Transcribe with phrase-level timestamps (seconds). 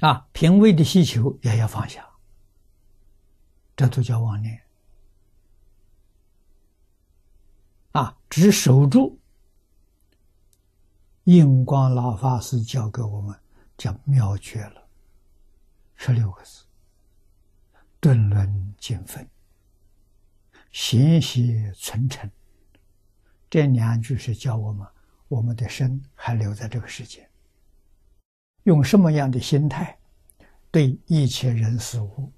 [0.00, 2.08] 啊，品味的需求也要放下，
[3.74, 4.62] 这都叫妄念。
[7.92, 9.18] 啊，只守住
[11.24, 13.36] 印光老法师教给我们
[13.76, 14.88] 叫妙诀了，
[15.96, 16.64] 十六个字：
[17.98, 19.28] 顿论尽分，
[20.70, 22.30] 闲息存诚。
[23.50, 24.86] 这两句是教我们，
[25.26, 27.27] 我们的身还留在这个世界。
[28.68, 29.98] 用什么样的心态
[30.70, 32.30] 对一切人事物？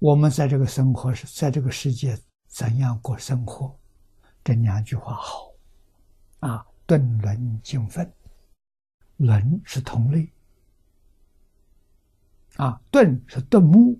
[0.00, 3.78] 我们在这个生活是在这个世界怎样过生活？
[4.42, 5.52] 这两句话好
[6.40, 6.66] 啊！
[6.84, 8.12] 顿伦敬分，
[9.18, 10.28] 伦是同类
[12.56, 13.96] 啊，顿是顿目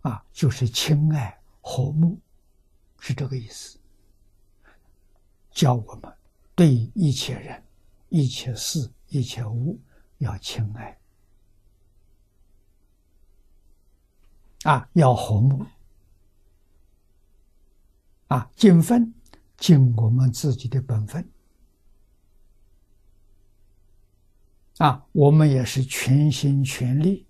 [0.00, 2.18] 啊，就是亲爱和睦，
[2.98, 3.78] 是这个意思。
[5.52, 6.12] 教我们
[6.56, 7.62] 对一切人。
[8.10, 9.80] 一切事、一切物
[10.18, 10.98] 要亲爱。
[14.64, 15.64] 啊，要和睦。
[18.28, 19.14] 啊，尽分
[19.56, 21.26] 尽我们自己的本分。
[24.78, 27.26] 啊，我们也是全心全力。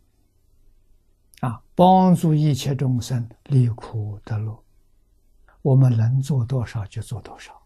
[1.40, 4.64] 啊，帮助一切众生离苦得乐，
[5.62, 7.59] 我们能做多少就做多少。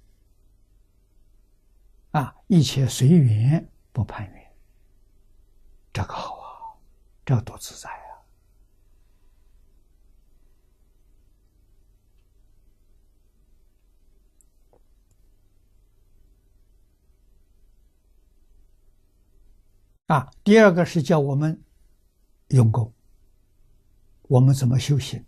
[2.14, 4.52] 啊，一切随缘，不攀缘，
[5.92, 6.78] 这个好啊，
[7.24, 7.90] 这多自在
[20.06, 20.14] 啊！
[20.14, 21.60] 啊，第二个是叫我们
[22.50, 22.94] 用功，
[24.28, 25.26] 我们怎么修行？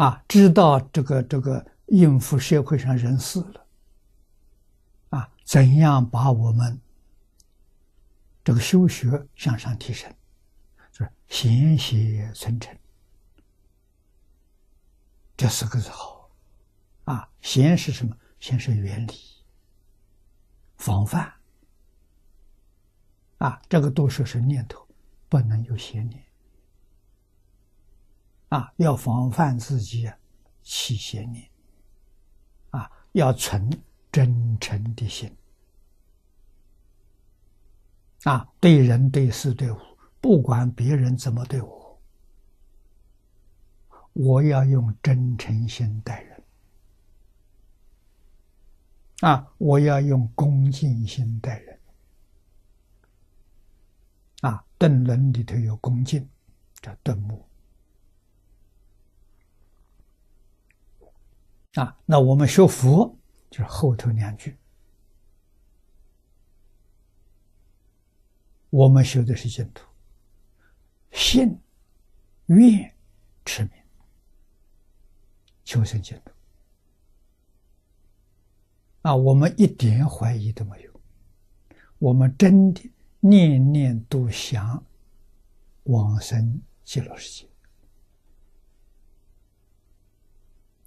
[0.00, 3.66] 啊，知道这个这个应付社会上人事了，
[5.10, 6.80] 啊，怎样把我们
[8.42, 10.10] 这个修学向上提升，
[10.90, 12.74] 就是贤习存诚，
[15.36, 16.30] 这四个字好，
[17.04, 18.16] 啊，贤是什么？
[18.38, 19.12] 贤是原理、
[20.78, 21.30] 防范，
[23.36, 24.88] 啊，这个都说是念头，
[25.28, 26.24] 不能有邪念。
[28.50, 30.18] 啊，要防范自己啊
[30.62, 31.48] 起邪念，
[32.70, 33.70] 啊，要存
[34.10, 35.32] 真诚的心，
[38.24, 39.78] 啊，对人对事对物，
[40.20, 42.00] 不管别人怎么对我，
[44.14, 46.42] 我要用真诚心待人，
[49.20, 51.80] 啊，我要用恭敬心待人，
[54.40, 56.28] 啊，顿人里头有恭敬，
[56.82, 57.46] 叫顿目。
[61.74, 63.16] 啊，那我们学佛
[63.50, 64.56] 就是后头两句，
[68.70, 69.86] 我们修的是净土，
[71.12, 71.56] 信、
[72.46, 72.92] 愿、
[73.44, 73.72] 持名，
[75.64, 76.32] 求生净土。
[79.02, 81.00] 啊，我们一点怀疑都没有，
[81.98, 84.84] 我们真的念念都想
[85.84, 87.49] 往生极乐世界。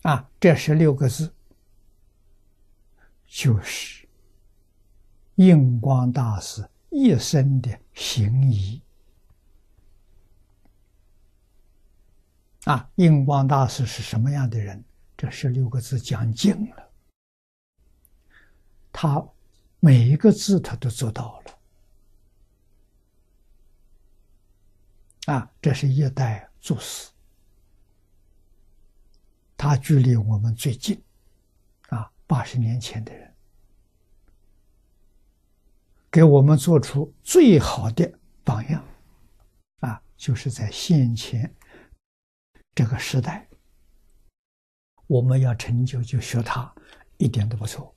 [0.03, 1.33] 啊，这十六个字，
[3.25, 4.07] 就是
[5.35, 8.81] 印光大师一生的行仪。
[12.65, 14.83] 啊，印光大师是什么样的人？
[15.15, 16.91] 这十六个字讲尽了，
[18.91, 19.25] 他
[19.79, 21.59] 每一个字他都做到了。
[25.33, 27.12] 啊，这是一代祖师。
[29.63, 31.01] 他距离我们最近，
[31.87, 33.33] 啊，八十年前的人，
[36.11, 38.85] 给我们做出最好的榜样，
[39.79, 41.49] 啊，就是在现前
[42.75, 43.47] 这个时代，
[45.07, 46.69] 我们要成就就学他，
[47.15, 47.95] 一点都不错。